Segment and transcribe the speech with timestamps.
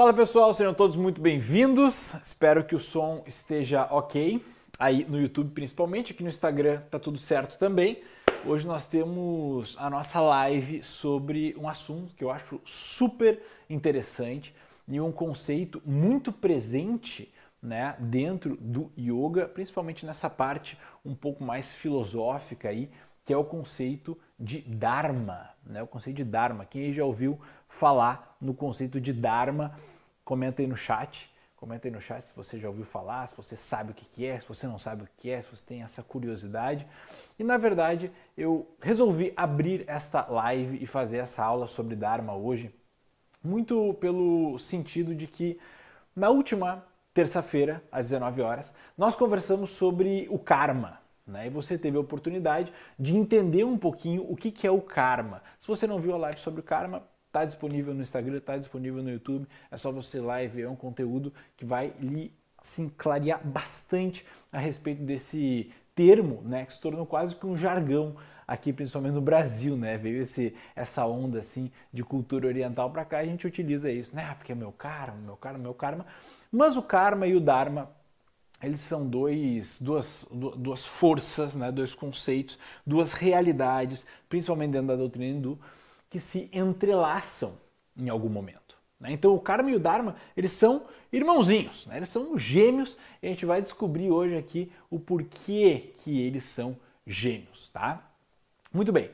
[0.00, 2.14] Fala pessoal, sejam todos muito bem-vindos.
[2.24, 4.42] Espero que o som esteja ok,
[4.78, 8.02] aí no YouTube principalmente, aqui no Instagram tá tudo certo também.
[8.46, 14.54] Hoje nós temos a nossa live sobre um assunto que eu acho super interessante
[14.88, 17.30] e um conceito muito presente
[17.62, 22.88] né, dentro do yoga, principalmente nessa parte um pouco mais filosófica aí,
[23.22, 25.82] que é o conceito de Dharma, né?
[25.82, 26.64] O conceito de Dharma.
[26.64, 27.38] Quem já ouviu
[27.68, 29.78] falar no conceito de Dharma,
[30.30, 31.28] comenta aí no chat.
[31.56, 34.38] Comenta aí no chat se você já ouviu falar, se você sabe o que é,
[34.38, 36.86] se você não sabe o que é, se você tem essa curiosidade.
[37.36, 42.72] E na verdade, eu resolvi abrir esta live e fazer essa aula sobre Dharma hoje,
[43.42, 45.58] muito pelo sentido de que
[46.14, 51.48] na última terça-feira, às 19 horas, nós conversamos sobre o karma, né?
[51.48, 55.42] E você teve a oportunidade de entender um pouquinho o que, é o karma.
[55.60, 59.02] Se você não viu a live sobre o karma, está disponível no Instagram, está disponível
[59.02, 59.46] no YouTube.
[59.70, 63.40] É só você ir lá e ver é um conteúdo que vai lhe assim, clarear
[63.46, 69.14] bastante a respeito desse termo, né, que se tornou quase que um jargão aqui, principalmente
[69.14, 69.96] no Brasil, né?
[69.96, 74.26] Veio esse, essa onda assim de cultura oriental para cá, a gente utiliza isso, né?
[74.28, 76.04] Ah, porque é meu karma, meu karma, meu karma.
[76.50, 77.90] Mas o karma e o dharma
[78.62, 85.26] eles são dois, duas, duas forças, né, dois conceitos, duas realidades, principalmente dentro da doutrina
[85.26, 85.58] hindu,
[86.10, 87.56] que se entrelaçam
[87.96, 88.76] em algum momento.
[88.98, 89.12] Né?
[89.12, 91.96] Então o Karma e o Dharma, eles são irmãozinhos, né?
[91.96, 96.76] eles são gêmeos, e a gente vai descobrir hoje aqui o porquê que eles são
[97.06, 98.02] gêmeos, tá?
[98.72, 99.10] Muito bem.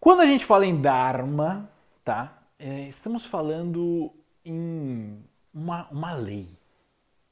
[0.00, 1.68] Quando a gente fala em Dharma,
[2.04, 2.42] tá?
[2.58, 4.12] É, estamos falando
[4.44, 6.48] em uma, uma lei,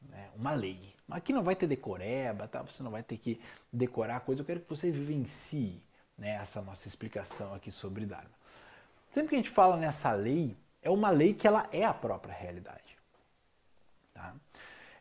[0.08, 0.28] né?
[0.36, 0.92] uma lei.
[1.10, 2.62] Aqui não vai ter decoreba, tá?
[2.62, 3.40] você não vai ter que
[3.72, 4.42] decorar coisa.
[4.42, 5.80] Eu quero que você vivencie
[6.16, 8.30] né, essa nossa explicação aqui sobre Dharma.
[9.14, 12.34] Sempre que a gente fala nessa lei, é uma lei que ela é a própria
[12.34, 12.98] realidade.
[14.12, 14.34] Tá?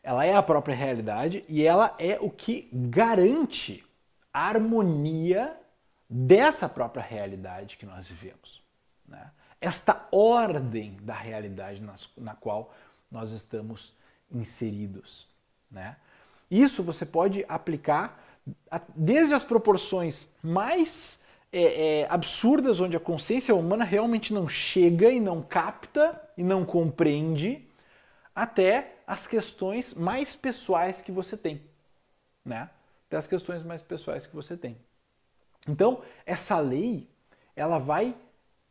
[0.04, 3.84] Ela é a própria realidade e ela é o que garante
[4.32, 5.60] a harmonia
[6.08, 8.62] dessa própria realidade que nós vivemos.
[9.08, 9.32] Né?
[9.60, 11.84] Esta ordem da realidade
[12.16, 12.72] na qual
[13.10, 13.96] nós estamos
[14.32, 15.28] inseridos.
[15.72, 15.96] Né?
[16.52, 18.24] Isso você pode aplicar
[18.96, 21.20] desde as proporções mais
[21.54, 26.66] é, é, absurdas, onde a consciência humana realmente não chega e não capta e não
[26.66, 27.66] compreende,
[28.36, 31.62] até as questões mais pessoais que você tem.
[32.44, 32.70] Né?
[33.08, 34.78] Até as questões mais pessoais que você tem.
[35.68, 37.08] Então, essa lei,
[37.56, 38.16] ela vai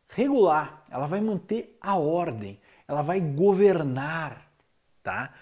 [0.09, 4.45] regular, ela vai manter a ordem, ela vai governar,
[5.01, 5.33] tá?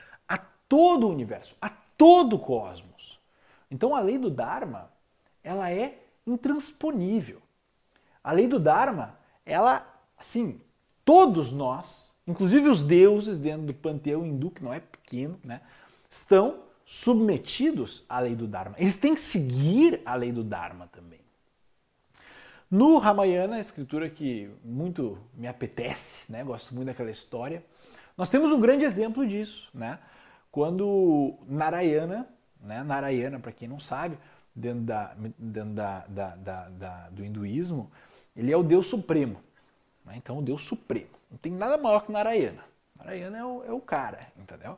[0.71, 3.19] todo o universo, a todo o cosmos.
[3.69, 4.89] Então a lei do Dharma,
[5.43, 5.99] ela é
[6.33, 7.41] intransponível.
[8.23, 9.87] A lei do Dharma, ela,
[10.17, 10.59] assim,
[11.03, 15.61] todos nós, inclusive os deuses dentro do panteão hindu, que não é pequeno, né,
[16.09, 18.75] estão submetidos à lei do Dharma.
[18.77, 21.21] Eles têm que seguir a lei do Dharma também.
[22.69, 27.63] No Ramayana, a escritura que muito me apetece, né, gosto muito daquela história,
[28.17, 29.99] nós temos um grande exemplo disso, né?
[30.51, 32.27] Quando Narayana,
[32.61, 34.17] né, Narayana, para quem não sabe,
[34.55, 36.35] dentro, da, dentro da, da,
[36.67, 37.91] da, do hinduísmo,
[38.35, 39.39] ele é o Deus Supremo.
[40.05, 40.15] Né?
[40.17, 41.09] Então, o Deus Supremo.
[41.29, 42.63] Não tem nada maior que Narayana.
[42.97, 44.77] Narayana é o, é o cara, entendeu?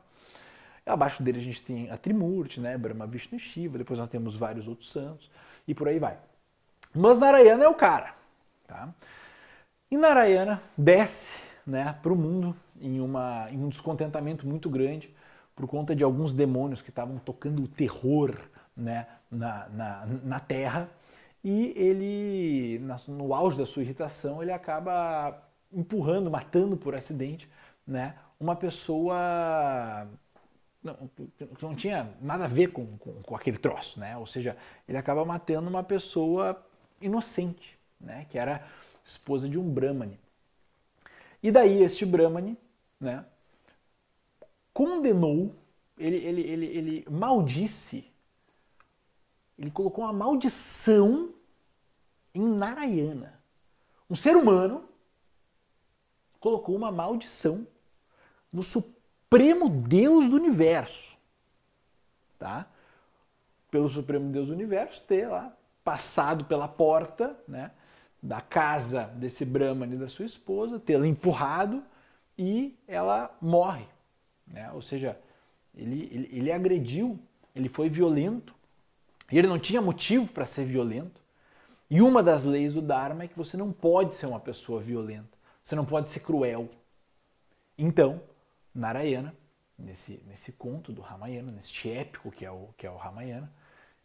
[0.86, 2.76] E abaixo dele a gente tem a Trimurti, né?
[2.76, 3.78] Brahma, Vishnu e Shiva.
[3.78, 5.30] Depois nós temos vários outros santos
[5.66, 6.18] e por aí vai.
[6.94, 8.14] Mas Narayana é o cara.
[8.66, 8.88] Tá?
[9.90, 11.34] E Narayana desce
[11.66, 15.14] né, para o mundo em, uma, em um descontentamento muito grande
[15.54, 18.36] por conta de alguns demônios que estavam tocando o terror
[18.76, 20.88] né, na, na, na Terra.
[21.42, 25.42] E ele, no auge da sua irritação, ele acaba
[25.72, 27.50] empurrando, matando por acidente,
[27.86, 30.08] né, uma pessoa
[30.82, 31.10] não,
[31.60, 34.16] não tinha nada a ver com, com, com, aquele troço, né?
[34.16, 34.56] Ou seja,
[34.88, 36.62] ele acaba matando uma pessoa
[37.00, 38.26] inocente, né?
[38.30, 38.66] Que era
[39.02, 40.18] esposa de um Brahmani.
[41.42, 42.56] E daí este Brahmani,
[43.00, 43.24] né?
[44.74, 45.54] condenou,
[45.96, 48.04] ele, ele, ele, ele maldisse,
[49.58, 51.32] ele colocou uma maldição
[52.34, 53.40] em Narayana.
[54.10, 54.88] Um ser humano
[56.40, 57.66] colocou uma maldição
[58.52, 61.16] no Supremo Deus do Universo.
[62.38, 62.66] Tá?
[63.70, 67.70] Pelo Supremo Deus do Universo ter lá passado pela porta né,
[68.22, 71.84] da casa desse Brahman e da sua esposa, tê-la empurrado
[72.38, 73.86] e ela morre.
[74.46, 74.70] Né?
[74.72, 75.18] Ou seja,
[75.74, 77.18] ele, ele, ele agrediu,
[77.54, 78.54] ele foi violento,
[79.30, 81.20] e ele não tinha motivo para ser violento.
[81.90, 85.38] E uma das leis do Dharma é que você não pode ser uma pessoa violenta,
[85.62, 86.68] você não pode ser cruel.
[87.76, 88.22] Então,
[88.74, 89.34] Narayana,
[89.78, 93.52] nesse, nesse conto do Ramayana, neste épico que é o, que é o Ramayana,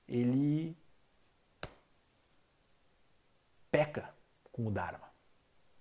[0.07, 0.75] ele
[3.71, 4.13] peca
[4.51, 5.09] com o Dharma.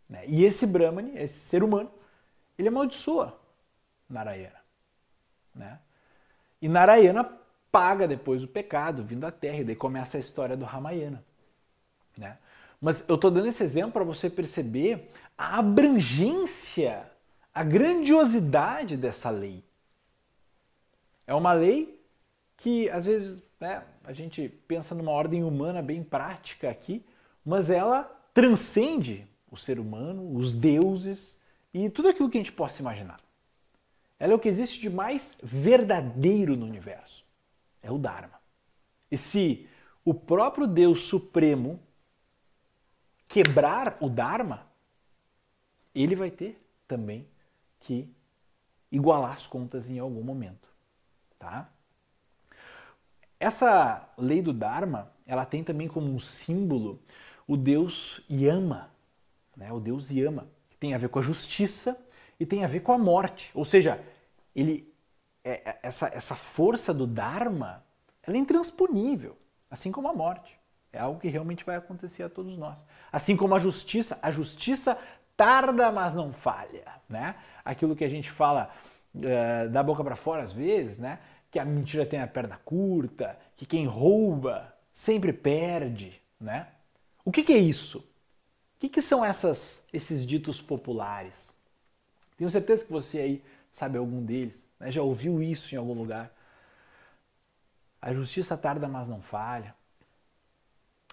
[0.08, 0.24] Né?
[0.26, 1.90] E esse Brahmani, esse ser humano,
[2.56, 3.38] ele amaldiçoa
[4.08, 4.60] Narayana.
[5.54, 5.80] Né?
[6.60, 7.37] E Narayana
[7.70, 11.24] paga depois o pecado vindo à Terra, e daí começa a história do Ramayana.
[12.16, 12.36] Né?
[12.80, 17.10] Mas eu estou dando esse exemplo para você perceber a abrangência,
[17.54, 19.64] a grandiosidade dessa lei.
[21.26, 22.00] É uma lei
[22.56, 27.04] que às vezes né, a gente pensa numa ordem humana bem prática aqui,
[27.44, 31.38] mas ela transcende o ser humano, os deuses
[31.72, 33.20] e tudo aquilo que a gente possa imaginar.
[34.18, 37.24] Ela é o que existe de mais verdadeiro no universo.
[37.82, 38.40] É o Dharma.
[39.10, 39.68] E se
[40.04, 41.80] o próprio Deus Supremo
[43.28, 44.66] quebrar o Dharma,
[45.94, 47.26] ele vai ter também
[47.80, 48.08] que
[48.90, 50.68] igualar as contas em algum momento,
[51.38, 51.70] tá?
[53.38, 57.00] Essa lei do Dharma, ela tem também como um símbolo
[57.46, 58.90] o Deus Yama,
[59.56, 59.72] né?
[59.72, 61.98] O Deus Yama, que tem a ver com a justiça
[62.40, 63.50] e tem a ver com a morte.
[63.54, 64.02] Ou seja,
[64.54, 64.87] ele
[65.48, 67.82] é, é, essa, essa força do Dharma
[68.22, 69.34] ela é intransponível,
[69.70, 70.58] assim como a morte.
[70.92, 72.84] É algo que realmente vai acontecer a todos nós.
[73.10, 74.98] Assim como a justiça, a justiça
[75.34, 77.36] tarda, mas não falha, né?
[77.64, 78.70] Aquilo que a gente fala
[79.14, 81.18] uh, da boca para fora às vezes, né?
[81.50, 86.68] Que a mentira tem a perna curta, que quem rouba sempre perde, né?
[87.24, 87.98] O que, que é isso?
[87.98, 91.50] O que, que são essas, esses ditos populares?
[92.36, 94.90] Tenho certeza que você aí sabe algum deles, né?
[94.90, 96.32] já ouviu isso em algum lugar.
[98.00, 99.74] A justiça tarda, mas não falha.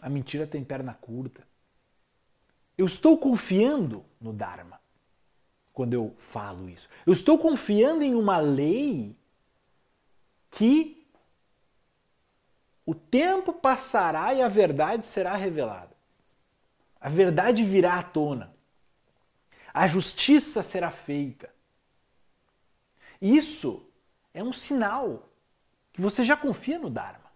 [0.02, 1.44] A mentira tem perna curta.
[2.78, 4.80] Eu estou confiando no Dharma
[5.74, 6.90] quando eu falo isso.
[7.06, 9.16] Eu estou confiando em uma lei
[10.52, 11.06] que
[12.86, 15.96] o tempo passará e a verdade será revelada.
[17.00, 18.54] A verdade virá à tona.
[19.74, 21.55] A justiça será feita.
[23.22, 23.86] Isso
[24.34, 25.30] é um sinal
[25.94, 27.32] que você já confia no Dharma.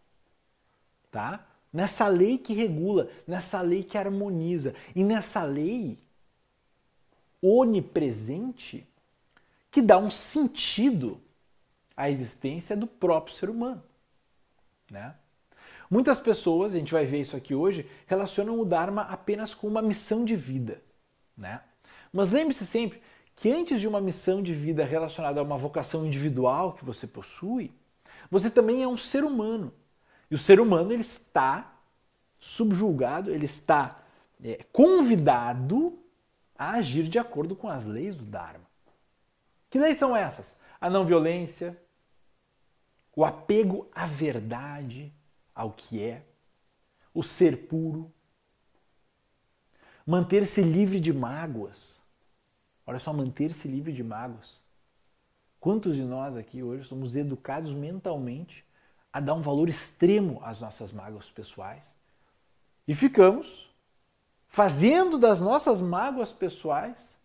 [1.11, 1.45] Tá?
[1.71, 5.97] Nessa lei que regula, nessa lei que harmoniza e nessa lei
[7.41, 8.87] onipresente
[9.71, 11.21] que dá um sentido
[11.95, 13.83] à existência do próprio ser humano.
[14.89, 15.15] Né?
[15.89, 19.81] Muitas pessoas, a gente vai ver isso aqui hoje, relacionam o Dharma apenas com uma
[19.81, 20.81] missão de vida.
[21.37, 21.61] Né?
[22.11, 23.01] Mas lembre-se sempre
[23.39, 27.71] que antes de uma missão de vida relacionada a uma vocação individual que você possui,
[28.29, 29.73] você também é um ser humano.
[30.29, 31.73] E o ser humano ele está
[32.37, 34.03] subjulgado, ele está
[34.43, 35.97] é, convidado
[36.53, 38.67] a agir de acordo com as leis do Dharma.
[39.69, 40.57] Que leis são essas?
[40.81, 41.81] A não violência,
[43.15, 45.13] o apego à verdade,
[45.55, 46.25] ao que é,
[47.13, 48.11] o ser puro,
[50.05, 51.98] manter-se livre de mágoas.
[52.89, 54.59] Olha só, manter-se livre de mágoas.
[55.59, 58.65] Quantos de nós aqui hoje somos educados mentalmente
[59.13, 61.85] a dar um valor extremo às nossas mágoas pessoais
[62.87, 63.69] e ficamos
[64.47, 67.15] fazendo das nossas mágoas pessoais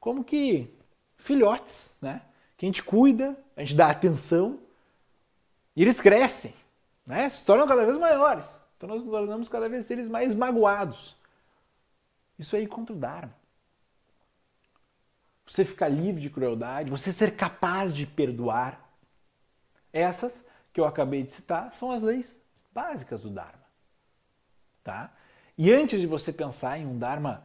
[0.00, 0.74] como que
[1.18, 2.22] filhotes, né?
[2.56, 4.58] Que a gente cuida, a gente dá atenção
[5.76, 6.54] e eles crescem
[7.06, 7.28] né?
[7.28, 8.58] se tornam cada vez maiores.
[8.78, 11.14] Então nós nos tornamos cada vez seres mais magoados.
[12.38, 13.43] Isso aí contra o Dharma.
[15.46, 18.80] Você ficar livre de crueldade, você ser capaz de perdoar.
[19.92, 22.34] Essas que eu acabei de citar são as leis
[22.72, 23.64] básicas do Dharma.
[24.82, 25.12] Tá?
[25.56, 27.44] E antes de você pensar em um Dharma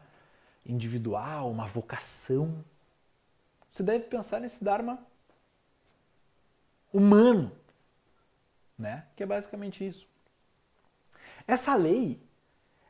[0.65, 2.63] individual, uma vocação,
[3.71, 4.99] você deve pensar nesse Dharma
[6.91, 7.51] humano,
[8.77, 9.05] né?
[9.15, 10.07] Que é basicamente isso.
[11.47, 12.21] Essa lei,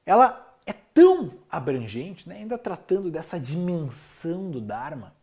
[0.06, 0.49] ela
[1.00, 2.36] tão abrangente, né?
[2.36, 5.16] ainda tratando dessa dimensão do Dharma,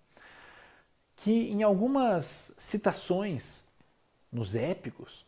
[1.17, 3.69] que em algumas citações
[4.33, 5.27] nos épicos,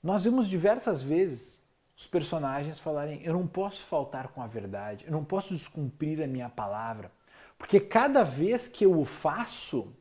[0.00, 1.60] nós vemos diversas vezes
[1.96, 6.26] os personagens falarem: eu não posso faltar com a verdade, eu não posso descumprir a
[6.28, 7.10] minha palavra,
[7.58, 9.92] porque cada vez que eu o faço,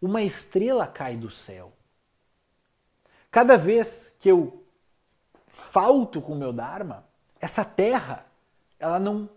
[0.00, 1.72] uma estrela cai do céu.
[3.32, 4.64] Cada vez que eu
[5.48, 7.04] falto com o meu Dharma,
[7.40, 8.29] essa terra,
[8.80, 9.28] ela não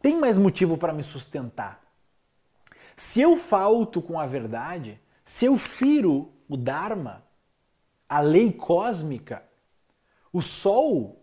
[0.00, 1.80] tem mais motivo para me sustentar.
[2.96, 7.22] Se eu falto com a verdade, se eu firo o Dharma,
[8.08, 9.44] a lei cósmica,
[10.32, 11.22] o sol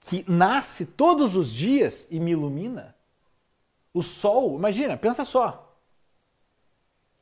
[0.00, 2.94] que nasce todos os dias e me ilumina,
[3.92, 5.78] o sol, imagina, pensa só.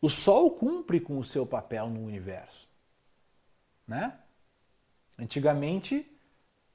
[0.01, 2.67] o Sol cumpre com o seu papel no universo.
[3.87, 4.19] Né?
[5.17, 6.11] Antigamente,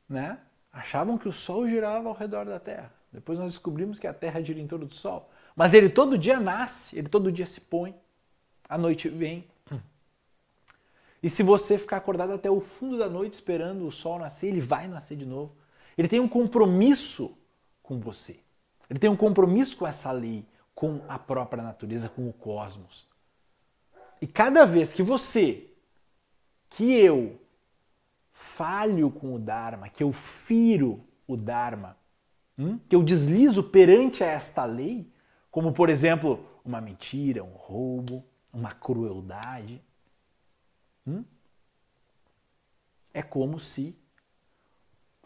[0.07, 0.39] né,
[0.77, 2.91] achavam que o Sol girava ao redor da Terra.
[3.11, 5.29] Depois nós descobrimos que a Terra gira em torno do Sol.
[5.55, 7.95] Mas ele todo dia nasce, ele todo dia se põe,
[8.69, 9.45] a noite vem.
[11.21, 14.61] E se você ficar acordado até o fundo da noite esperando o sol nascer, ele
[14.61, 15.51] vai nascer de novo.
[15.97, 17.35] Ele tem um compromisso
[17.81, 18.39] com você.
[18.87, 23.07] Ele tem um compromisso com essa lei, com a própria natureza, com o cosmos.
[24.21, 25.67] E cada vez que você,
[26.69, 27.41] que eu,
[28.57, 31.95] falho com o Dharma, que eu firo o Dharma,
[32.57, 32.79] hum?
[32.89, 35.13] que eu deslizo perante esta lei,
[35.51, 39.79] como por exemplo uma mentira, um roubo, uma crueldade,
[41.05, 41.23] hum?
[43.13, 43.95] é como se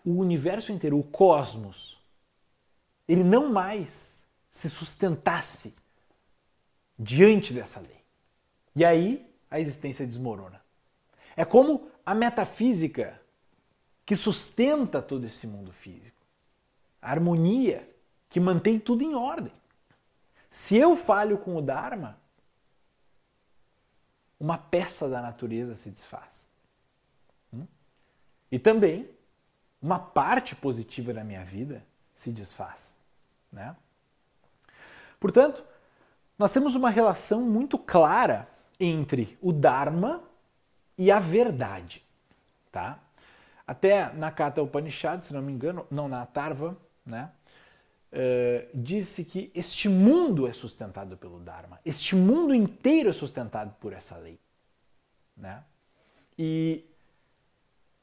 [0.04, 1.98] o universo inteiro, o cosmos,
[3.08, 5.74] ele não mais se sustentasse
[7.00, 8.04] diante dessa lei.
[8.76, 10.62] E aí a existência desmorona.
[11.36, 13.21] É como a metafísica
[14.12, 16.22] que sustenta todo esse mundo físico.
[17.02, 17.90] A harmonia
[18.30, 19.54] que mantém tudo em ordem.
[20.50, 22.20] Se eu falho com o Dharma,
[24.38, 26.46] uma peça da natureza se desfaz.
[27.54, 27.66] Hum?
[28.52, 29.10] E também
[29.82, 31.82] uma parte positiva da minha vida
[32.14, 32.94] se desfaz.
[33.50, 33.74] Né?
[35.22, 35.64] Portanto,
[36.38, 38.46] nós temos uma relação muito clara
[38.78, 40.22] entre o Dharma
[40.98, 42.04] e a verdade.
[42.74, 43.00] Tá?
[43.72, 46.76] Até na Kata Upanishad, se não me engano, não na Tarva,
[47.06, 47.32] né?
[48.12, 51.80] Uh, disse que este mundo é sustentado pelo Dharma.
[51.86, 54.38] Este mundo inteiro é sustentado por essa lei.
[55.38, 55.64] Né?
[56.38, 56.84] E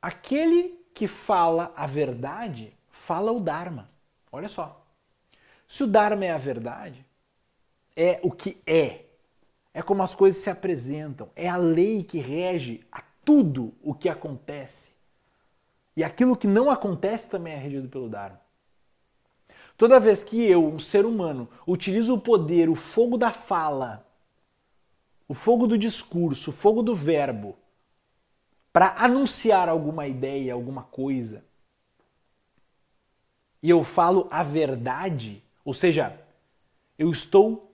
[0.01, 3.91] aquele que fala a verdade, fala o Dharma.
[4.33, 4.83] Olha só.
[5.67, 7.05] Se o Dharma é a verdade,
[7.95, 9.05] é o que é.
[9.75, 11.29] É como as coisas se apresentam.
[11.37, 14.97] É a lei que rege a tudo o que acontece.
[15.99, 18.41] E aquilo que não acontece também é regido pelo Dharma.
[19.77, 24.07] Toda vez que eu, um ser humano, utilizo o poder, o fogo da fala,
[25.27, 27.59] o fogo do discurso, o fogo do verbo,
[28.73, 31.45] para anunciar alguma ideia, alguma coisa,
[33.61, 36.17] e eu falo a verdade, ou seja,
[36.97, 37.73] eu estou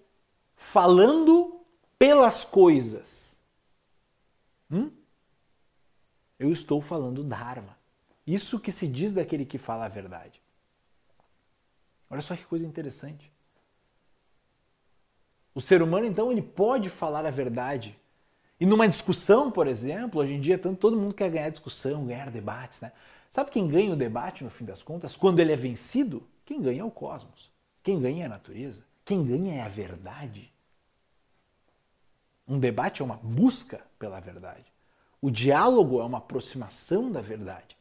[0.57, 1.61] falando
[1.99, 3.38] pelas coisas.
[4.71, 4.90] Hum?
[6.38, 7.83] Eu estou falando Dharma.
[8.26, 10.40] Isso que se diz daquele que fala a verdade.
[12.09, 13.31] Olha só que coisa interessante.
[15.54, 17.99] O ser humano, então, ele pode falar a verdade.
[18.59, 22.31] E numa discussão, por exemplo, hoje em dia tanto, todo mundo quer ganhar discussão, ganhar
[22.31, 22.93] debates, né?
[23.31, 25.16] Sabe quem ganha o debate no fim das contas?
[25.16, 27.50] Quando ele é vencido, quem ganha é o cosmos.
[27.83, 28.85] Quem ganha é a natureza.
[29.04, 30.52] Quem ganha é a verdade.
[32.47, 34.64] Um debate é uma busca pela verdade.
[35.21, 37.76] O diálogo é uma aproximação da verdade.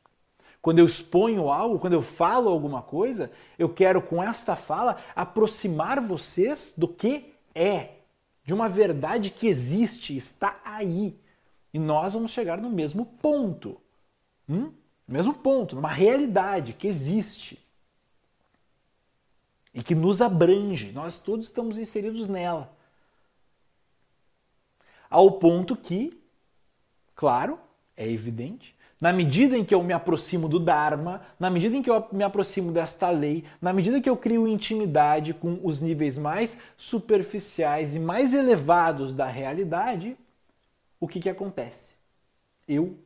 [0.63, 3.29] Quando eu exponho algo, quando eu falo alguma coisa,
[3.59, 7.95] eu quero com esta fala aproximar vocês do que é,
[8.45, 11.19] de uma verdade que existe, está aí.
[11.73, 13.75] E nós vamos chegar no mesmo ponto.
[14.47, 14.71] Hum?
[15.05, 17.59] No mesmo ponto, numa realidade que existe.
[19.73, 20.93] E que nos abrange.
[20.93, 22.73] Nós todos estamos inseridos nela.
[25.09, 26.17] Ao ponto que,
[27.13, 27.59] claro,
[27.97, 28.72] é evidente,
[29.03, 32.23] na medida em que eu me aproximo do Dharma, na medida em que eu me
[32.23, 37.99] aproximo desta lei, na medida que eu crio intimidade com os níveis mais superficiais e
[37.99, 40.15] mais elevados da realidade,
[41.01, 41.91] o que, que acontece?
[42.65, 42.97] Eu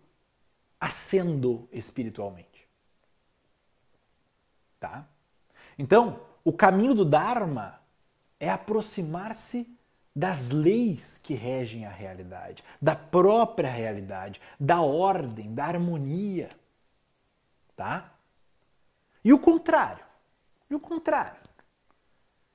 [0.80, 2.68] ascendo espiritualmente.
[4.80, 5.04] Tá?
[5.80, 7.82] Então, o caminho do Dharma
[8.40, 9.68] é aproximar-se
[10.18, 16.50] das leis que regem a realidade, da própria realidade, da ordem, da harmonia.
[17.76, 18.12] Tá?
[19.24, 20.04] E o contrário?
[20.72, 21.40] E o contrário?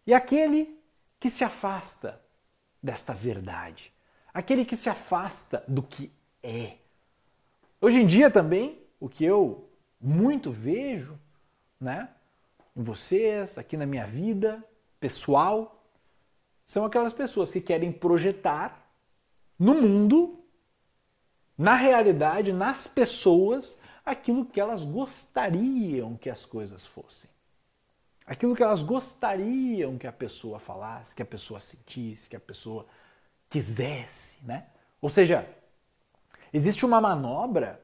[0.05, 0.77] E aquele
[1.21, 2.21] que se afasta
[2.83, 3.93] desta verdade,
[4.35, 6.11] aquele que se afasta do que
[6.43, 6.75] é.
[7.81, 11.17] Hoje em dia também, o que eu muito vejo,
[11.81, 12.09] né,
[12.75, 14.65] em vocês, aqui na minha vida
[14.99, 15.81] pessoal,
[16.65, 18.87] são aquelas pessoas que querem projetar
[19.59, 20.39] no mundo,
[21.57, 27.31] na realidade, nas pessoas, aquilo que elas gostariam que as coisas fossem.
[28.27, 32.87] Aquilo que elas gostariam que a pessoa falasse, que a pessoa sentisse, que a pessoa
[33.51, 34.67] quisesse, né?
[35.01, 35.49] Ou seja,
[36.53, 37.81] existe uma manobra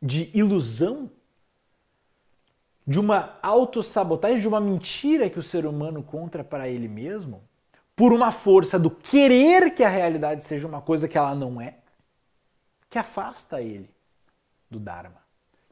[0.00, 1.10] de ilusão,
[2.86, 7.42] de uma autossabotagem, de uma mentira que o ser humano contra para ele mesmo,
[7.96, 11.78] por uma força do querer que a realidade seja uma coisa que ela não é,
[12.90, 13.90] que afasta ele
[14.70, 15.22] do Dharma,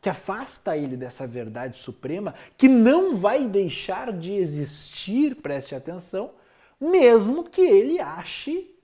[0.00, 6.32] que afasta ele dessa verdade suprema que não vai deixar de existir, preste atenção,
[6.80, 8.74] mesmo que ele ache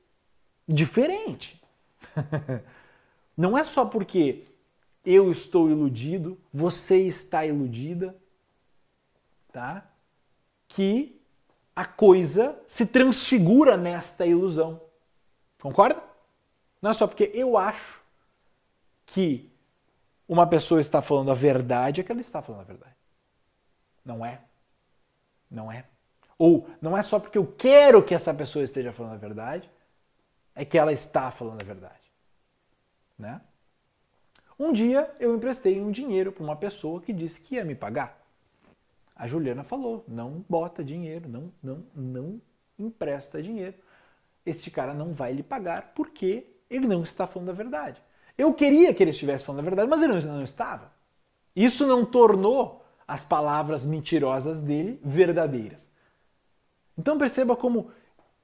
[0.68, 1.60] diferente.
[3.36, 4.47] não é só porque
[5.04, 8.16] eu estou iludido, você está iludida,
[9.52, 9.86] tá?
[10.66, 11.20] Que
[11.74, 14.80] a coisa se transfigura nesta ilusão.
[15.60, 16.02] Concorda?
[16.80, 18.02] Não é só porque eu acho
[19.06, 19.50] que
[20.28, 22.96] uma pessoa está falando a verdade, é que ela está falando a verdade.
[24.04, 24.40] Não é.
[25.50, 25.84] Não é.
[26.38, 29.68] Ou não é só porque eu quero que essa pessoa esteja falando a verdade,
[30.54, 32.12] é que ela está falando a verdade.
[33.18, 33.40] Né?
[34.58, 38.20] Um dia eu emprestei um dinheiro para uma pessoa que disse que ia me pagar.
[39.14, 42.40] A Juliana falou: não bota dinheiro, não, não, não
[42.78, 43.74] empresta dinheiro.
[44.44, 48.02] Este cara não vai lhe pagar porque ele não está falando a verdade.
[48.36, 50.92] Eu queria que ele estivesse falando a verdade, mas ele não estava.
[51.54, 55.88] Isso não tornou as palavras mentirosas dele verdadeiras.
[56.96, 57.90] Então perceba como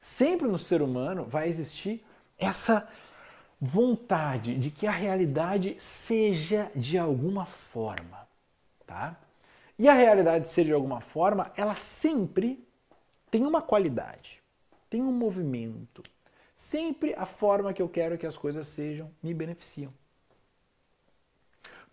[0.00, 2.04] sempre no ser humano vai existir
[2.38, 2.88] essa
[3.64, 8.28] vontade de que a realidade seja de alguma forma,
[8.86, 9.16] tá?
[9.78, 12.64] E a realidade ser de alguma forma, ela sempre
[13.30, 14.40] tem uma qualidade,
[14.88, 16.02] tem um movimento,
[16.56, 19.92] Sempre a forma que eu quero que as coisas sejam me beneficiam.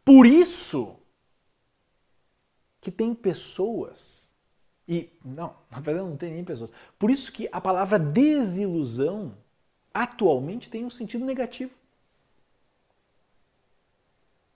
[0.05, 0.97] Por isso
[2.79, 4.29] que tem pessoas
[4.87, 6.71] e não, na verdade não tem nem pessoas.
[6.97, 9.35] Por isso que a palavra desilusão
[9.93, 11.71] atualmente tem um sentido negativo.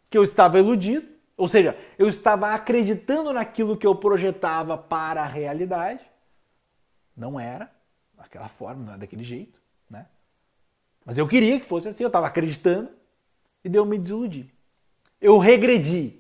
[0.10, 5.27] Que eu estava iludido, ou seja, eu estava acreditando naquilo que eu projetava para a
[5.27, 6.05] realidade.
[7.15, 7.71] Não era
[8.15, 9.65] daquela forma, não é daquele jeito.
[11.05, 12.89] Mas eu queria que fosse assim, eu estava acreditando
[13.63, 14.51] e deu me desiludi.
[15.21, 16.19] Eu regredi,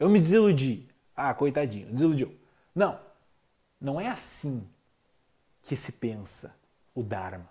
[0.00, 0.88] eu me desiludi.
[1.14, 2.36] Ah, coitadinho, desiludiu.
[2.74, 3.00] Não,
[3.80, 4.68] não é assim
[5.62, 6.54] que se pensa
[6.92, 7.48] o Dharma.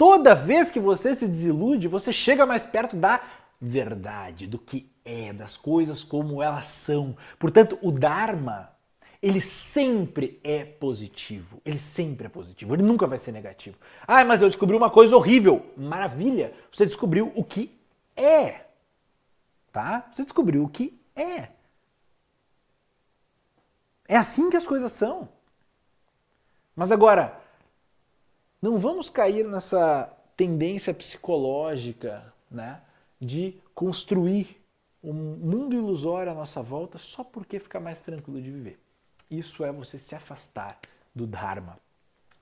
[0.00, 3.20] Toda vez que você se desilude, você chega mais perto da
[3.60, 7.14] verdade, do que é, das coisas como elas são.
[7.38, 8.70] Portanto, o Dharma
[9.20, 11.60] ele sempre é positivo.
[11.66, 12.74] Ele sempre é positivo.
[12.74, 13.76] Ele nunca vai ser negativo.
[14.06, 15.70] Ah, mas eu descobri uma coisa horrível.
[15.76, 16.54] Maravilha!
[16.72, 17.70] Você descobriu o que
[18.16, 18.62] é.
[19.70, 20.08] Tá?
[20.14, 21.48] Você descobriu o que é.
[24.08, 25.28] É assim que as coisas são.
[26.74, 27.38] Mas agora,
[28.60, 32.80] não vamos cair nessa tendência psicológica, né,
[33.20, 34.60] de construir
[35.02, 38.78] um mundo ilusório à nossa volta só porque fica mais tranquilo de viver.
[39.30, 40.78] Isso é você se afastar
[41.14, 41.78] do Dharma.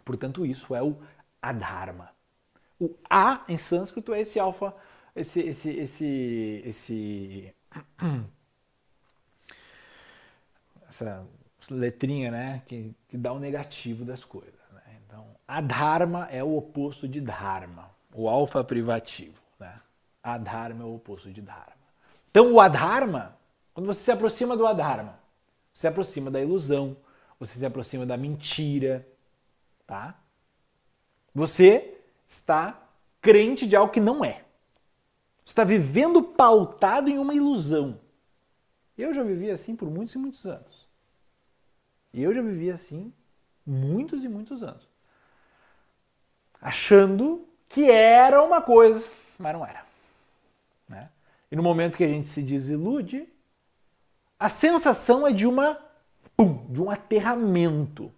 [0.04, 0.96] Portanto, isso é o
[1.40, 2.10] Adharma.
[2.80, 4.74] O A em sânscrito é esse alfa,
[5.14, 7.54] esse, esse, esse, esse
[10.88, 11.26] essa
[11.70, 14.57] letrinha, né, que, que dá o negativo das coisas.
[15.48, 19.40] Adharma é o oposto de Dharma, o alfa privativo.
[19.58, 19.80] Né?
[20.22, 21.72] Adharma é o oposto de Dharma.
[22.30, 23.34] Então, o Adharma,
[23.72, 25.18] quando você se aproxima do Adharma,
[25.72, 26.98] você se aproxima da ilusão,
[27.40, 29.08] você se aproxima da mentira,
[29.86, 30.14] tá?
[31.34, 32.78] Você está
[33.22, 34.44] crente de algo que não é.
[35.44, 37.98] Você está vivendo pautado em uma ilusão.
[38.98, 40.86] Eu já vivi assim por muitos e muitos anos.
[42.12, 43.12] Eu já vivi assim
[43.64, 44.87] muitos e muitos anos.
[46.60, 49.04] Achando que era uma coisa,
[49.38, 49.84] mas não era.
[50.88, 51.08] Né?
[51.50, 53.28] E no momento que a gente se desilude,
[54.38, 55.78] a sensação é de uma
[56.36, 58.12] pum, de um aterramento,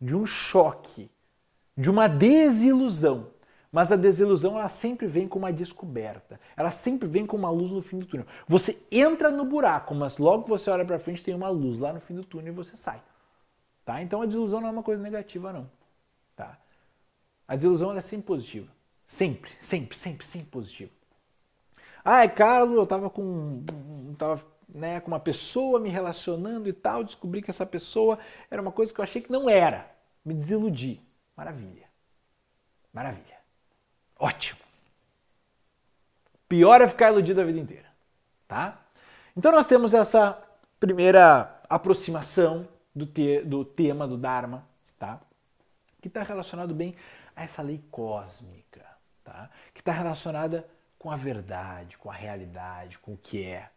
[0.00, 1.10] de um choque,
[1.76, 3.28] de uma desilusão.
[3.70, 6.38] Mas a desilusão ela sempre vem com uma descoberta.
[6.56, 8.26] Ela sempre vem com uma luz no fim do túnel.
[8.46, 11.92] Você entra no buraco, mas logo que você olha para frente tem uma luz lá
[11.92, 13.02] no fim do túnel e você sai.
[13.84, 14.00] Tá?
[14.00, 15.68] Então a desilusão não é uma coisa negativa não.
[16.36, 16.56] Tá?
[17.46, 18.68] A desilusão é sempre positiva.
[19.06, 20.90] Sempre, sempre, sempre, sempre positiva.
[22.04, 23.64] Ai, Carlos, eu tava com.
[24.18, 28.18] Tava né, com uma pessoa, me relacionando e tal, descobri que essa pessoa
[28.50, 29.90] era uma coisa que eu achei que não era.
[30.24, 31.00] Me desiludi.
[31.36, 31.88] Maravilha.
[32.92, 33.38] Maravilha.
[34.18, 34.60] Ótimo.
[36.48, 37.88] Pior é ficar iludido a vida inteira,
[38.46, 38.80] tá?
[39.36, 40.40] Então nós temos essa
[40.78, 44.66] primeira aproximação do, te do tema do Dharma,
[44.98, 45.20] tá?
[46.00, 46.94] Que está relacionado bem
[47.34, 48.84] a essa lei cósmica,
[49.22, 49.50] tá?
[49.72, 50.66] Que está relacionada
[50.98, 53.70] com a verdade, com a realidade, com o que é,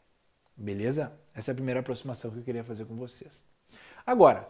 [0.58, 1.14] Beleza?
[1.36, 3.46] Essa é a primeira aproximação que eu queria fazer com vocês.
[4.04, 4.48] Agora,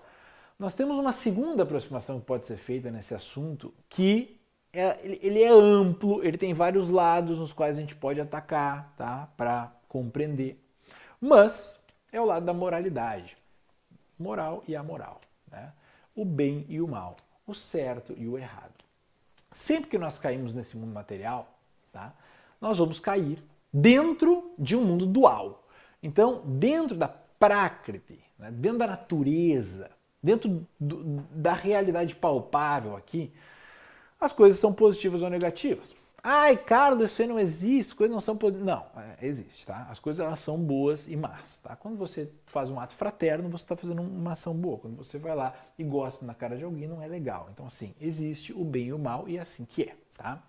[0.58, 4.40] nós temos uma segunda aproximação que pode ser feita nesse assunto, que
[4.72, 9.28] é, ele é amplo, ele tem vários lados nos quais a gente pode atacar, tá?
[9.36, 10.64] Para compreender.
[11.20, 13.36] Mas é o lado da moralidade.
[14.18, 15.20] Moral e amoral.
[15.52, 15.74] Né?
[16.16, 17.18] O bem e o mal.
[17.46, 18.77] O certo e o errado.
[19.58, 21.52] Sempre que nós caímos nesse mundo material,
[21.92, 22.14] tá?
[22.62, 23.44] nós vamos cair
[23.74, 25.68] dentro de um mundo dual.
[26.02, 28.52] Então, dentro da prakriti, né?
[28.52, 29.90] dentro da natureza,
[30.22, 33.34] dentro do, da realidade palpável aqui,
[34.22, 35.96] as coisas são positivas ou negativas.
[36.30, 38.38] Ai, Carlos, isso aí não existe, coisas não são.
[38.60, 39.88] Não, é, existe, tá?
[39.90, 41.74] As coisas elas são boas e más, tá?
[41.78, 44.78] Quando você faz um ato fraterno, você está fazendo uma ação boa.
[44.78, 47.48] Quando você vai lá e gosta na cara de alguém, não é legal.
[47.54, 50.44] Então, assim, existe o bem e o mal e é assim que é, tá?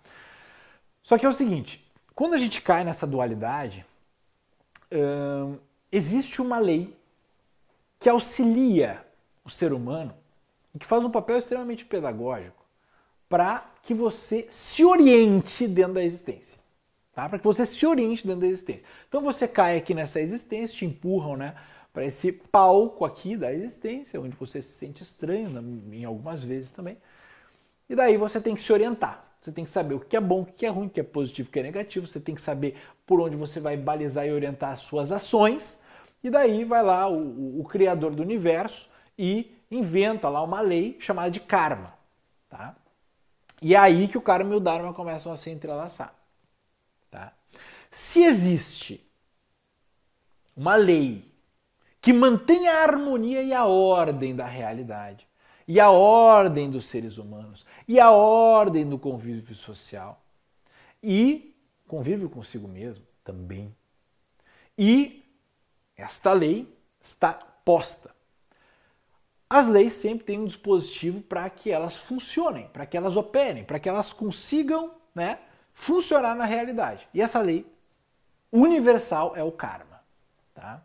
[1.01, 3.85] Só que é o seguinte, quando a gente cai nessa dualidade,
[4.91, 5.57] hum,
[5.89, 6.93] existe uma lei
[7.97, 9.01] que auxilia
[9.45, 10.13] o ser humano
[10.75, 12.58] e que faz um papel extremamente pedagógico
[13.29, 16.59] para que você se oriente dentro da existência.
[17.13, 17.29] Tá?
[17.29, 18.85] Para que você se oriente dentro da existência.
[19.07, 21.55] Então você cai aqui nessa existência, te empurram né,
[21.93, 25.49] para esse palco aqui da existência, onde você se sente estranho
[25.91, 26.97] em algumas vezes também.
[27.87, 29.25] E daí você tem que se orientar.
[29.41, 31.03] Você tem que saber o que é bom, o que é ruim, o que é
[31.03, 32.07] positivo, o que é negativo.
[32.07, 35.81] Você tem que saber por onde você vai balizar e orientar as suas ações.
[36.23, 40.97] E daí vai lá o, o, o criador do universo e inventa lá uma lei
[40.99, 41.93] chamada de karma.
[42.49, 42.75] Tá?
[43.61, 46.13] E é aí que o karma e o dharma começam a se entrelaçar.
[47.11, 47.33] Tá?
[47.91, 49.05] Se existe
[50.55, 51.29] uma lei
[52.01, 55.27] que mantém a harmonia e a ordem da realidade,
[55.67, 60.21] e a ordem dos seres humanos, e a ordem do convívio social,
[61.03, 61.55] e
[61.87, 63.75] convívio consigo mesmo também.
[64.77, 65.25] E
[65.95, 68.15] esta lei está posta
[69.49, 73.79] as leis sempre têm um dispositivo para que elas funcionem, para que elas operem, para
[73.79, 75.39] que elas consigam né,
[75.73, 77.07] funcionar na realidade.
[77.13, 77.65] E essa lei
[78.51, 79.99] universal é o karma.
[80.53, 80.83] Tá?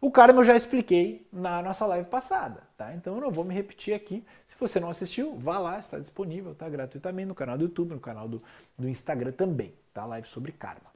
[0.00, 2.94] O karma eu já expliquei na nossa live passada, tá?
[2.94, 4.24] Então eu não vou me repetir aqui.
[4.46, 6.68] Se você não assistiu, vá lá, está disponível, tá?
[6.68, 8.40] Gratuitamente no canal do YouTube, no canal do,
[8.78, 10.06] do Instagram também, tá?
[10.06, 10.86] Live sobre karma.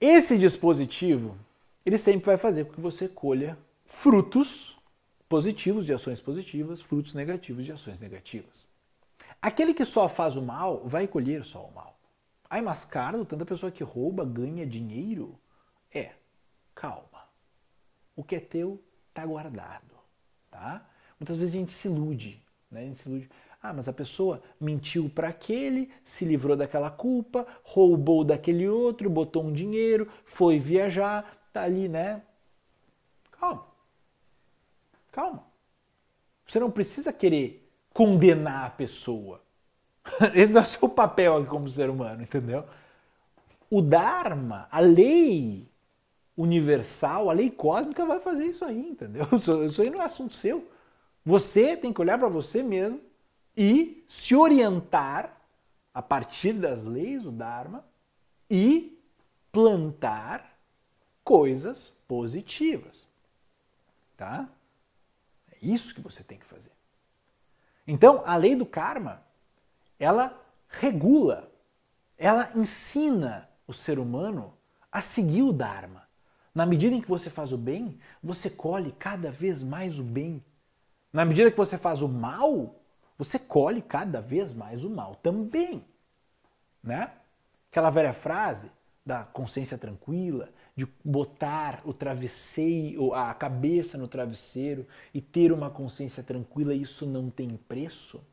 [0.00, 1.36] Esse dispositivo,
[1.84, 4.77] ele sempre vai fazer com que você colha frutos
[5.28, 8.66] positivos de ações positivas, frutos negativos de ações negativas.
[9.40, 11.98] Aquele que só faz o mal vai colher só o mal.
[12.50, 15.38] Ai, mas Carlos, tanta pessoa que rouba ganha dinheiro?
[15.92, 16.12] É,
[16.74, 17.28] calma.
[18.16, 19.94] O que é teu está guardado,
[20.50, 20.88] tá?
[21.20, 22.80] Muitas vezes a gente se ilude, né?
[22.80, 23.30] A gente se ilude.
[23.62, 29.44] Ah, mas a pessoa mentiu para aquele, se livrou daquela culpa, roubou daquele outro, botou
[29.44, 32.22] um dinheiro, foi viajar, tá ali, né?
[33.32, 33.67] Calma.
[35.18, 35.44] Calma.
[36.46, 39.42] Você não precisa querer condenar a pessoa.
[40.32, 42.64] Esse é o seu papel aqui como ser humano, entendeu?
[43.68, 45.68] O Dharma, a lei
[46.36, 49.26] universal, a lei cósmica vai fazer isso aí, entendeu?
[49.66, 50.70] Isso aí não é assunto seu.
[51.24, 53.00] Você tem que olhar para você mesmo
[53.56, 55.36] e se orientar
[55.92, 57.84] a partir das leis do Dharma
[58.48, 58.96] e
[59.50, 60.56] plantar
[61.24, 63.08] coisas positivas.
[64.16, 64.48] Tá?
[65.62, 66.72] É isso que você tem que fazer.
[67.86, 69.22] Então, a lei do karma,
[69.98, 71.50] ela regula,
[72.16, 74.54] ela ensina o ser humano
[74.90, 76.06] a seguir o Dharma.
[76.54, 80.44] Na medida em que você faz o bem, você colhe cada vez mais o bem.
[81.12, 82.74] Na medida que você faz o mal,
[83.16, 85.84] você colhe cada vez mais o mal também.
[86.82, 87.10] Né?
[87.70, 88.70] Aquela velha frase
[89.04, 96.22] da consciência tranquila, de botar o travesseiro, a cabeça no travesseiro e ter uma consciência
[96.22, 98.24] tranquila, isso não tem preço?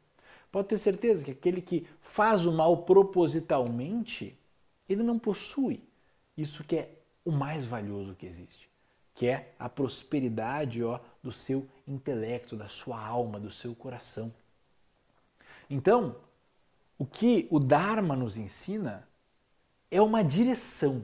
[0.52, 4.38] Pode ter certeza que aquele que faz o mal propositalmente,
[4.88, 5.82] ele não possui
[6.38, 6.92] isso que é
[7.26, 8.70] o mais valioso que existe,
[9.16, 14.32] que é a prosperidade ó, do seu intelecto, da sua alma, do seu coração.
[15.68, 16.16] Então,
[16.96, 19.08] o que o Dharma nos ensina
[19.90, 21.04] é uma direção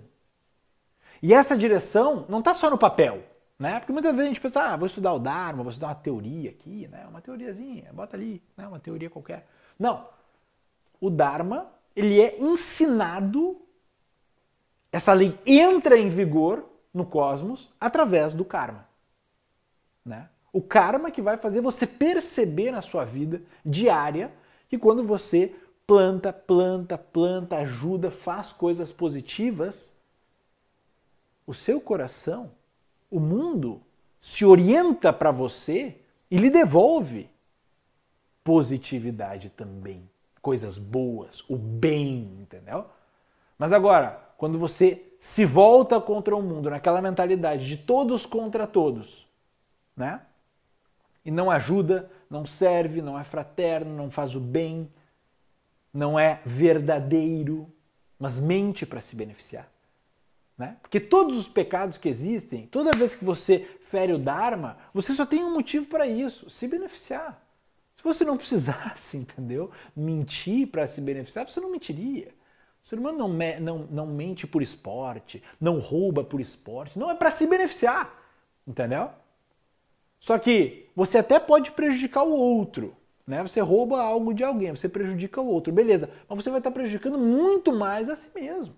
[1.21, 3.23] e essa direção não está só no papel,
[3.59, 3.79] né?
[3.79, 6.49] Porque muitas vezes a gente pensa, ah, vou estudar o Dharma, vou estudar uma teoria
[6.49, 7.05] aqui, né?
[7.07, 8.67] Uma teoriazinha, bota ali, né?
[8.67, 9.47] Uma teoria qualquer.
[9.77, 10.07] Não.
[10.99, 13.61] O Dharma, ele é ensinado,
[14.91, 18.87] essa lei entra em vigor no cosmos através do karma.
[20.05, 20.27] Né?
[20.51, 24.31] O karma que vai fazer você perceber na sua vida diária
[24.67, 25.55] que quando você
[25.85, 29.90] planta, planta, planta, ajuda, faz coisas positivas,
[31.45, 32.51] o seu coração,
[33.09, 33.81] o mundo
[34.19, 35.97] se orienta para você
[36.29, 37.29] e lhe devolve
[38.43, 40.09] positividade também,
[40.41, 42.85] coisas boas, o bem, entendeu?
[43.57, 49.27] Mas agora, quando você se volta contra o mundo naquela mentalidade de todos contra todos,
[49.95, 50.21] né?
[51.23, 54.91] E não ajuda, não serve, não é fraterno, não faz o bem,
[55.93, 57.71] não é verdadeiro,
[58.17, 59.69] mas mente para se beneficiar.
[60.61, 60.77] Né?
[60.79, 65.25] Porque todos os pecados que existem, toda vez que você fere o Dharma, você só
[65.25, 67.43] tem um motivo para isso: se beneficiar.
[67.95, 69.71] Se você não precisasse, entendeu?
[69.95, 72.27] Mentir para se beneficiar, você não mentiria.
[72.79, 77.15] O ser humano não, não, não mente por esporte, não rouba por esporte, não é
[77.15, 78.13] para se beneficiar,
[78.67, 79.09] entendeu?
[80.19, 82.95] Só que você até pode prejudicar o outro,
[83.25, 83.41] né?
[83.41, 86.07] Você rouba algo de alguém, você prejudica o outro, beleza?
[86.29, 88.75] Mas você vai estar prejudicando muito mais a si mesmo.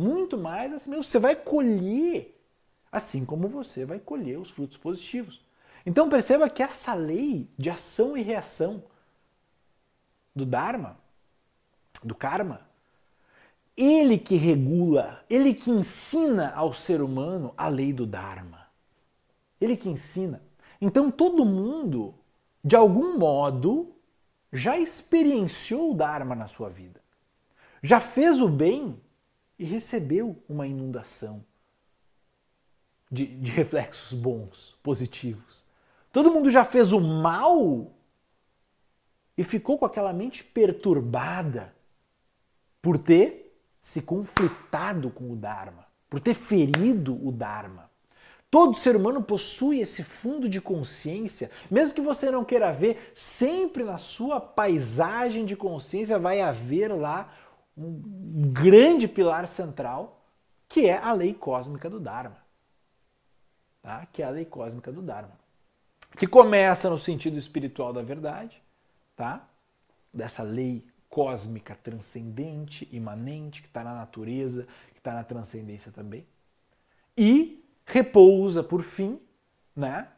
[0.00, 1.04] Muito mais a si mesmo.
[1.04, 2.34] Você vai colher,
[2.90, 5.44] assim como você vai colher os frutos positivos.
[5.84, 8.82] Então perceba que essa lei de ação e reação
[10.34, 10.96] do Dharma,
[12.02, 12.62] do Karma,
[13.76, 18.68] ele que regula, ele que ensina ao ser humano a lei do Dharma.
[19.60, 20.40] Ele que ensina.
[20.80, 22.14] Então todo mundo,
[22.64, 23.94] de algum modo,
[24.50, 27.02] já experienciou o Dharma na sua vida.
[27.82, 28.98] Já fez o bem
[29.60, 31.44] e recebeu uma inundação
[33.12, 35.62] de, de reflexos bons, positivos.
[36.10, 37.92] Todo mundo já fez o mal
[39.36, 41.74] e ficou com aquela mente perturbada
[42.80, 47.90] por ter se conflitado com o Dharma, por ter ferido o Dharma.
[48.50, 53.84] Todo ser humano possui esse fundo de consciência, mesmo que você não queira ver, sempre
[53.84, 57.30] na sua paisagem de consciência vai haver lá
[57.76, 60.22] um grande pilar central,
[60.68, 62.38] que é a lei cósmica do Dharma.
[63.82, 64.06] Tá?
[64.06, 65.38] Que é a lei cósmica do Dharma.
[66.16, 68.60] Que começa no sentido espiritual da verdade,
[69.16, 69.48] tá?
[70.12, 76.26] dessa lei cósmica transcendente, imanente, que está na natureza, que está na transcendência também.
[77.16, 79.20] E repousa, por fim,
[79.74, 80.08] né?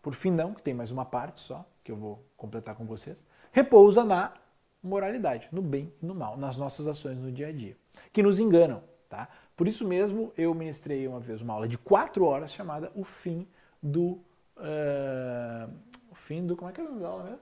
[0.00, 3.24] Por fim, não, que tem mais uma parte só, que eu vou completar com vocês.
[3.52, 4.32] Repousa na
[4.82, 7.76] moralidade, no bem e no mal, nas nossas ações no dia a dia,
[8.12, 9.28] que nos enganam, tá?
[9.56, 13.46] Por isso mesmo, eu ministrei uma vez uma aula de quatro horas chamada O Fim
[13.82, 14.20] do.
[14.56, 15.70] Uh,
[16.10, 16.56] o fim do.
[16.56, 17.40] Como é que é o nome da aula mesmo?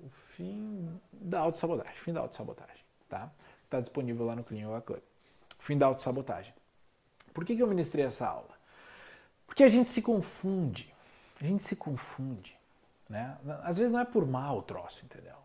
[0.00, 1.94] O fim da autossabotagem.
[1.96, 3.30] Fim da autossabotagem, tá?
[3.64, 5.02] Está disponível lá no Clean Yoga Club.
[5.58, 6.52] Fim da autossabotagem.
[7.32, 8.54] Por que, que eu ministrei essa aula?
[9.46, 10.92] Porque a gente se confunde.
[11.40, 12.56] A gente se confunde.
[13.08, 13.36] Né?
[13.62, 15.36] Às vezes não é por mal o troço, entendeu?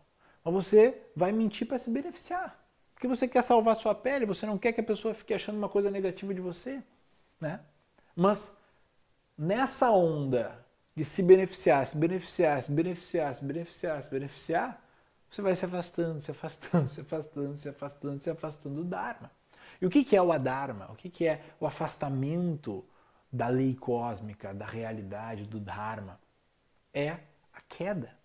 [0.44, 2.58] Mas você vai mentir para se beneficiar.
[2.94, 5.68] Porque você quer salvar sua pele, você não quer que a pessoa fique achando uma
[5.68, 6.82] coisa negativa de você.
[7.40, 7.60] Né?
[8.14, 8.56] Mas
[9.36, 14.82] nessa onda de se beneficiar, se beneficiar, se beneficiar, se beneficiar, se beneficiar,
[15.30, 19.30] você vai se afastando, se afastando, se afastando, se afastando, se afastando do Dharma.
[19.80, 20.86] E o que é o Adharma?
[20.92, 22.84] O que é o afastamento
[23.32, 26.20] da lei cósmica, da realidade, do Dharma?
[26.92, 27.10] É
[27.52, 28.16] a queda.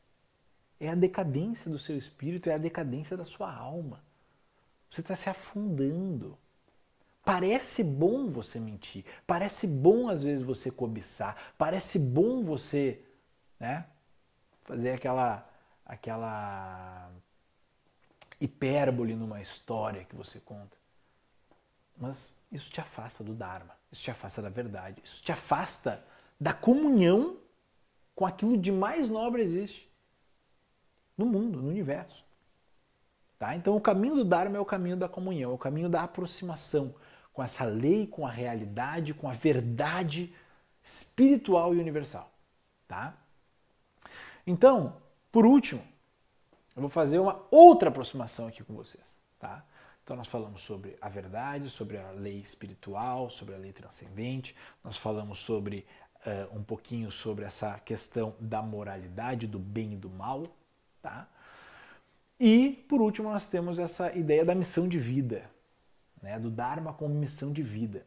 [0.79, 4.03] É a decadência do seu espírito, é a decadência da sua alma.
[4.89, 6.37] Você está se afundando.
[7.25, 13.03] Parece bom você mentir, parece bom às vezes você cobiçar, parece bom você,
[13.59, 13.85] né,
[14.63, 15.45] fazer aquela
[15.85, 17.11] aquela
[18.39, 20.77] hipérbole numa história que você conta.
[21.97, 26.01] Mas isso te afasta do Dharma, isso te afasta da verdade, isso te afasta
[26.39, 27.37] da comunhão
[28.15, 29.86] com aquilo de mais nobre existe
[31.17, 32.23] no mundo, no universo.
[33.39, 33.55] Tá?
[33.55, 36.93] Então o caminho do Dharma é o caminho da comunhão, é o caminho da aproximação
[37.33, 40.33] com essa lei, com a realidade, com a verdade
[40.83, 42.31] espiritual e universal.
[42.87, 43.13] Tá?
[44.45, 44.95] Então,
[45.31, 45.83] por último,
[46.75, 49.03] eu vou fazer uma outra aproximação aqui com vocês.
[49.39, 49.63] Tá?
[50.03, 54.95] Então nós falamos sobre a verdade, sobre a lei espiritual, sobre a lei transcendente, nós
[54.95, 55.85] falamos sobre
[56.25, 60.43] uh, um pouquinho sobre essa questão da moralidade, do bem e do mal,
[61.01, 61.27] Tá?
[62.39, 65.49] E, por último, nós temos essa ideia da missão de vida,
[66.21, 66.39] né?
[66.39, 68.05] do Dharma como missão de vida.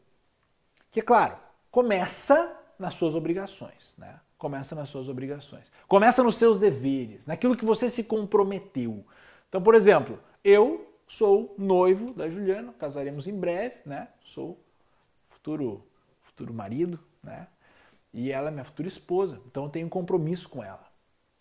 [0.90, 1.36] Que, é claro,
[1.70, 3.94] começa nas suas obrigações.
[3.98, 4.18] Né?
[4.38, 5.64] Começa nas suas obrigações.
[5.86, 9.04] Começa nos seus deveres, naquilo que você se comprometeu.
[9.48, 14.08] Então, por exemplo, eu sou noivo da Juliana, casaremos em breve, né?
[14.22, 14.58] Sou
[15.28, 15.84] futuro,
[16.22, 17.48] futuro marido, né?
[18.14, 19.40] E ela é minha futura esposa.
[19.46, 20.86] Então eu tenho um compromisso com ela.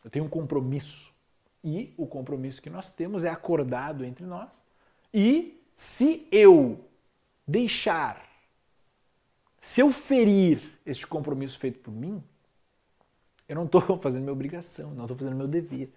[0.04, 1.14] Eu tenho um compromisso.
[1.64, 4.50] E o compromisso que nós temos é acordado entre nós.
[5.14, 6.80] E se eu
[7.48, 8.26] deixar,
[9.62, 12.24] se eu ferir este compromisso feito por mim,
[13.50, 15.92] Eu não estou fazendo minha obrigação, não estou fazendo meu dever.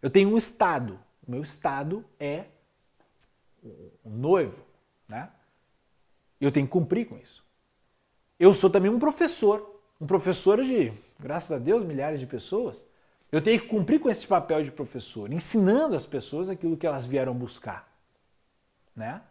[0.00, 0.98] Eu tenho um estado.
[1.26, 2.46] O meu estado é
[4.02, 4.56] o noivo,
[5.06, 5.30] né?
[6.40, 7.44] Eu tenho que cumprir com isso.
[8.40, 12.84] Eu sou também um professor, um professor de, graças a Deus, milhares de pessoas.
[13.32, 17.06] Eu tenho que cumprir com esse papel de professor, ensinando as pessoas aquilo que elas
[17.06, 17.90] vieram buscar,
[18.94, 19.22] né?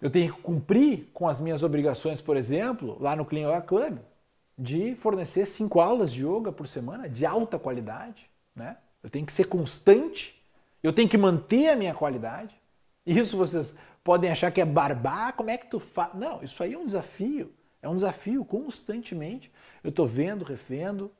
[0.00, 3.98] Eu tenho que cumprir com as minhas obrigações, por exemplo, lá no Clean Yoga Club,
[4.56, 8.76] de fornecer cinco aulas de yoga por semana de alta qualidade, né?
[9.02, 10.40] Eu tenho que ser constante,
[10.84, 12.54] eu tenho que manter a minha qualidade.
[13.04, 16.14] Isso vocês podem achar que é barbar, como é que tu faz?
[16.14, 17.52] Não, isso aí é um desafio.
[17.80, 19.50] É um desafio constantemente.
[19.82, 21.10] Eu estou vendo, refendo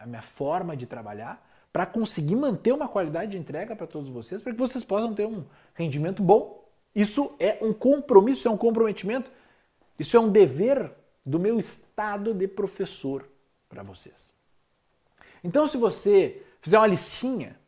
[0.00, 4.42] a minha, forma de trabalhar para conseguir manter uma qualidade de entrega para todos vocês,
[4.42, 5.44] para que vocês possam ter um
[5.74, 6.64] rendimento bom.
[6.94, 9.30] Isso é um compromisso, é um comprometimento,
[9.98, 10.92] isso é um dever
[11.26, 13.28] do meu estado de professor
[13.68, 14.30] para vocês.
[15.42, 17.58] Então, se você fizer uma listinha,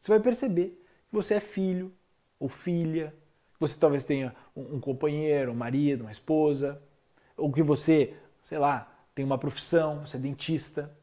[0.00, 1.92] você vai perceber que você é filho
[2.38, 3.14] ou filha,
[3.54, 6.80] que você talvez tenha um companheiro, um marido, uma esposa,
[7.36, 10.96] ou que você, sei lá, tem uma profissão, você é dentista.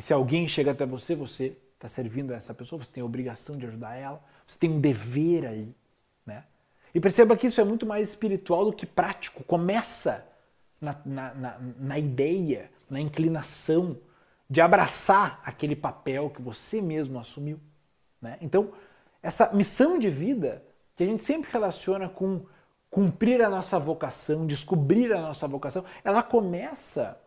[0.00, 3.04] E se alguém chega até você, você está servindo a essa pessoa, você tem a
[3.04, 5.76] obrigação de ajudar ela, você tem um dever ali.
[6.24, 6.42] Né?
[6.94, 9.44] E perceba que isso é muito mais espiritual do que prático.
[9.44, 10.26] Começa
[10.80, 13.98] na, na, na, na ideia, na inclinação
[14.48, 17.60] de abraçar aquele papel que você mesmo assumiu.
[18.22, 18.38] Né?
[18.40, 18.72] Então,
[19.22, 20.64] essa missão de vida
[20.96, 22.46] que a gente sempre relaciona com
[22.90, 27.20] cumprir a nossa vocação, descobrir a nossa vocação, ela começa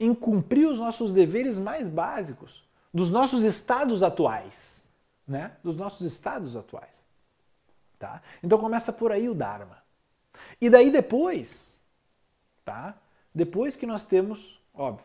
[0.00, 4.82] em cumprir os nossos deveres mais básicos, dos nossos estados atuais,
[5.28, 5.52] né?
[5.62, 6.98] Dos nossos estados atuais.
[7.98, 8.22] Tá?
[8.42, 9.76] Então começa por aí o Dharma.
[10.58, 11.78] E daí depois,
[12.64, 12.96] tá?
[13.32, 15.04] Depois que nós temos, óbvio,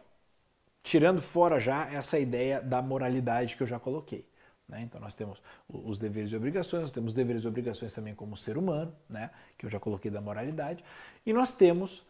[0.82, 4.26] tirando fora já essa ideia da moralidade que eu já coloquei.
[4.68, 4.82] Né?
[4.82, 8.58] Então nós temos os deveres e obrigações, nós temos deveres e obrigações também como ser
[8.58, 9.30] humano, né?
[9.58, 10.84] que eu já coloquei da moralidade,
[11.26, 12.04] e nós temos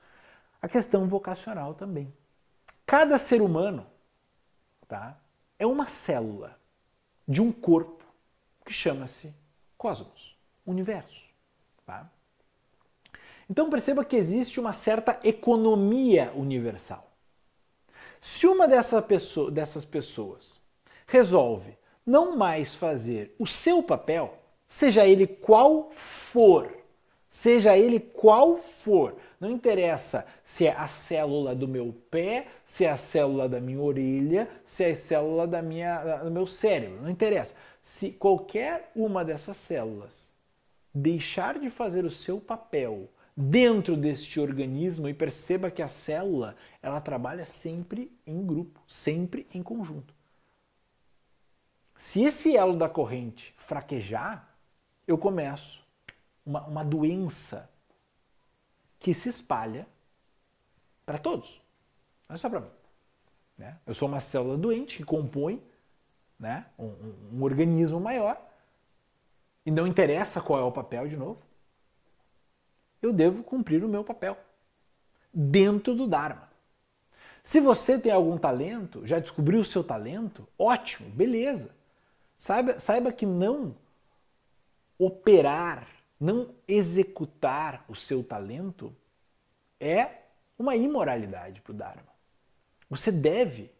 [0.62, 2.14] a questão vocacional também.
[2.86, 3.86] Cada ser humano
[4.88, 5.18] tá?
[5.58, 6.60] é uma célula
[7.28, 8.04] de um corpo
[8.66, 9.34] que chama-se
[9.78, 11.30] cosmos, universo.
[11.86, 12.10] Tá?
[13.50, 17.12] Então perceba que existe uma certa economia universal.
[18.20, 20.60] Se uma dessa pessoa, dessas pessoas
[21.06, 25.92] resolve não mais fazer o seu papel, seja ele qual
[26.32, 26.76] for,
[27.30, 32.92] seja ele qual for, não interessa se é a célula do meu pé, se é
[32.92, 37.10] a célula da minha orelha, se é a célula da minha, do meu cérebro, não
[37.10, 37.56] interessa.
[37.82, 40.32] Se qualquer uma dessas células
[40.94, 47.02] deixar de fazer o seu papel dentro deste organismo e perceba que a célula ela
[47.02, 50.14] trabalha sempre em grupo, sempre em conjunto.
[51.96, 54.56] Se esse elo da corrente fraquejar,
[55.08, 55.84] eu começo
[56.46, 57.70] uma, uma doença
[59.00, 59.88] que se espalha
[61.06, 61.62] para todos,
[62.28, 62.70] não é só para mim.
[63.58, 63.78] Né?
[63.86, 65.62] Eu sou uma célula doente que compõe
[66.40, 66.94] né, um,
[67.34, 68.40] um, organismo maior
[69.66, 71.42] e não interessa qual é o papel de novo,
[73.02, 74.38] eu devo cumprir o meu papel
[75.34, 76.50] dentro do Dharma.
[77.44, 81.70] Se você tem algum talento, já descobriu o seu talento, ótimo, beleza.
[82.38, 83.76] Saiba, saiba que não
[84.98, 85.88] operar,
[86.20, 88.96] não executar o seu talento
[89.80, 90.22] é
[90.58, 92.16] uma imoralidade para o Dharma.
[92.90, 93.72] Você deve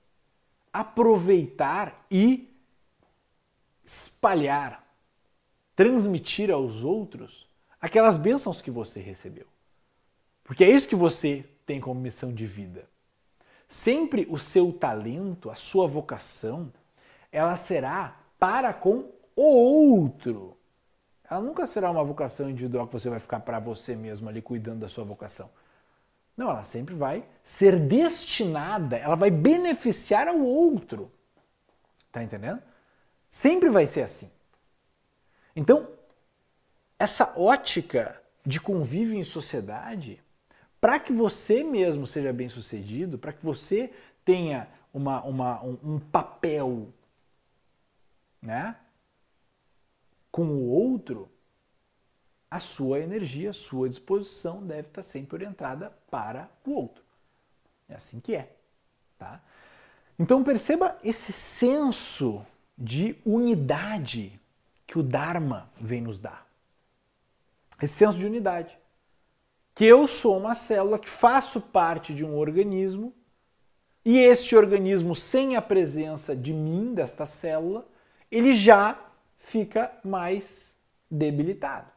[0.74, 2.54] aproveitar e
[3.86, 4.84] espalhar,
[5.76, 7.48] transmitir aos outros
[7.80, 9.48] aquelas bênçãos que você recebeu.
[10.44, 12.88] Porque é isso que você tem como missão de vida.
[13.68, 16.72] Sempre o seu talento, a sua vocação,
[17.32, 20.58] ela será para com o outro.
[21.30, 24.82] Ela nunca será uma vocação individual que você vai ficar para você mesmo ali cuidando
[24.82, 25.50] da sua vocação.
[26.38, 31.12] Não, ela sempre vai ser destinada, ela vai beneficiar ao outro.
[32.12, 32.62] Tá entendendo?
[33.30, 34.32] Sempre vai ser assim.
[35.56, 35.88] Então,
[37.00, 40.22] essa ótica de convívio em sociedade,
[40.80, 43.92] para que você mesmo seja bem sucedido, para que você
[44.24, 46.88] tenha uma, uma, um, um papel
[48.42, 48.76] né,
[50.36, 51.32] com o outro,
[52.52, 57.02] a sua energia, a sua disposição deve estar sempre orientada para o outro.
[57.88, 58.54] É assim que é.
[59.18, 59.42] Tá?
[60.20, 62.46] Então perceba esse senso
[62.78, 64.38] de unidade
[64.86, 66.46] que o Dharma vem nos dar.
[67.82, 68.78] Esse senso de unidade.
[69.74, 73.14] Que eu sou uma célula que faço parte de um organismo
[74.04, 77.88] E este organismo, sem a presença de mim, desta célula,
[78.30, 79.05] ele já
[79.46, 80.74] fica mais
[81.10, 81.88] debilitado.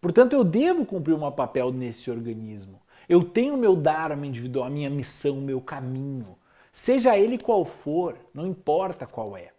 [0.00, 2.80] Portanto, eu devo cumprir um papel nesse organismo.
[3.08, 6.38] Eu tenho meu dharma individual, a minha missão, o meu caminho.
[6.72, 9.52] Seja ele qual for, não importa qual é.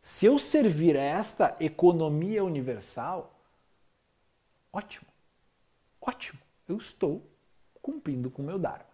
[0.00, 3.32] Se eu servir a esta economia universal,
[4.72, 5.06] ótimo,
[6.00, 7.22] ótimo, eu estou
[7.80, 8.86] cumprindo com o meu Dharma,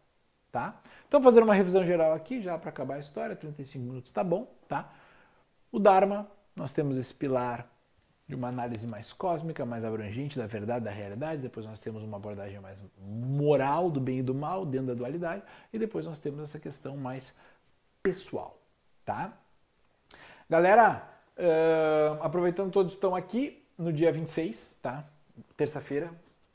[0.52, 0.80] tá?
[1.06, 4.46] Então, fazer uma revisão geral aqui, já para acabar a história, 35 minutos tá bom,
[4.66, 4.92] tá?
[5.72, 7.66] O Dharma, nós temos esse pilar
[8.26, 12.18] de uma análise mais cósmica, mais abrangente da verdade, da realidade, depois nós temos uma
[12.18, 15.42] abordagem mais moral do bem e do mal, dentro da dualidade,
[15.72, 17.34] e depois nós temos essa questão mais
[18.02, 18.61] pessoal,
[19.04, 19.32] tá?
[20.50, 25.04] Galera, uh, aproveitando todos estão aqui no dia 26, tá?
[25.56, 26.11] Terça-feira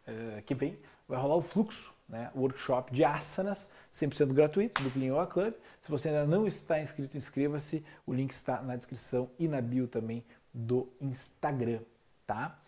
[0.07, 0.77] uh, que vem,
[1.07, 2.29] vai rolar o fluxo, né?
[2.35, 5.53] O workshop de asanas, 100% gratuito, do Clean Yoga Club.
[5.81, 7.83] Se você ainda não está inscrito, inscreva-se.
[8.05, 10.23] O link está na descrição e na bio também
[10.53, 11.79] do Instagram,
[12.25, 12.59] tá?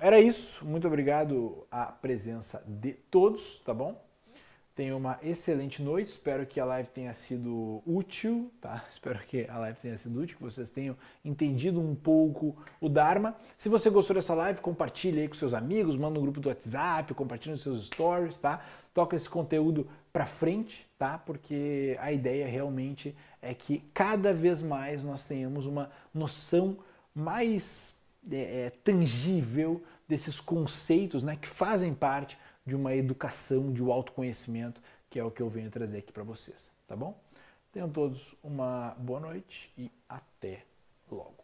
[0.00, 0.64] Era isso.
[0.64, 4.02] Muito obrigado à presença de todos, tá bom?
[4.74, 6.08] Tenha uma excelente noite.
[6.08, 8.84] Espero que a live tenha sido útil, tá?
[8.90, 13.36] Espero que a live tenha sido útil, que vocês tenham entendido um pouco o Dharma.
[13.56, 17.14] Se você gostou dessa live, compartilhe aí com seus amigos, manda no grupo do WhatsApp,
[17.14, 18.64] compartilhe nos seus stories, tá?
[18.92, 21.18] Toca esse conteúdo para frente, tá?
[21.18, 26.78] Porque a ideia realmente é que cada vez mais nós tenhamos uma noção
[27.14, 27.94] mais
[28.28, 32.36] é, é tangível desses conceitos, né, que fazem parte
[32.66, 36.22] de uma educação, de um autoconhecimento, que é o que eu venho trazer aqui para
[36.22, 37.18] vocês, tá bom?
[37.72, 40.64] Tenham todos uma boa noite e até
[41.10, 41.43] logo.